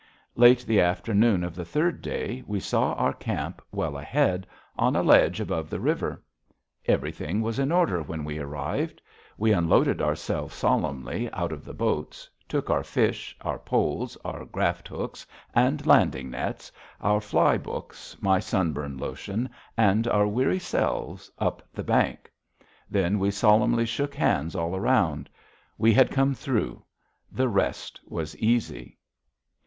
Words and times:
Late 0.35 0.65
the 0.65 0.81
afternoon 0.81 1.43
of 1.43 1.53
the 1.53 1.63
third 1.63 2.01
day 2.01 2.43
we 2.47 2.59
saw 2.59 2.93
our 2.93 3.13
camp 3.13 3.61
well 3.71 3.95
ahead, 3.95 4.47
on 4.75 4.95
a 4.95 5.03
ledge 5.03 5.39
above 5.39 5.69
the 5.69 5.79
river. 5.79 6.23
Everything 6.87 7.39
was 7.39 7.59
in 7.59 7.71
order 7.71 8.01
when 8.01 8.23
we 8.25 8.39
arrived. 8.39 8.99
We 9.37 9.51
unloaded 9.51 10.01
ourselves 10.01 10.55
solemnly 10.55 11.31
out 11.33 11.51
of 11.51 11.63
the 11.63 11.75
boats, 11.75 12.27
took 12.49 12.71
our 12.71 12.83
fish, 12.83 13.37
our 13.41 13.59
poles, 13.59 14.17
our 14.25 14.43
graft 14.43 14.87
hooks 14.87 15.23
and 15.53 15.85
landing 15.85 16.31
nets, 16.31 16.71
our 16.99 17.21
fly 17.21 17.59
books, 17.59 18.17
my 18.19 18.39
sunburn 18.39 18.97
lotion, 18.97 19.49
and 19.77 20.07
our 20.07 20.25
weary 20.25 20.57
selves 20.57 21.29
up 21.37 21.61
the 21.71 21.83
bank. 21.83 22.31
Then 22.89 23.19
we 23.19 23.29
solemnly 23.29 23.85
shook 23.85 24.15
hands 24.15 24.55
all 24.55 24.71
round. 24.79 25.29
We 25.77 25.93
had 25.93 26.09
come 26.09 26.33
through; 26.33 26.81
the 27.31 27.47
rest 27.47 28.01
was 28.07 28.35
easy. 28.37 28.97